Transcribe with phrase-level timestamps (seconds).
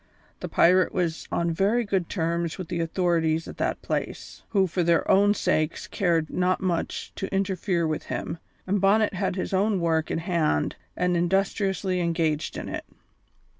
[0.39, 4.81] The pirate was on very good terms with the authorities at that place, who for
[4.81, 9.79] their own sakes cared not much to interfere with him, and Bonnet had his own
[9.79, 12.85] work in hand and industriously engaged in it.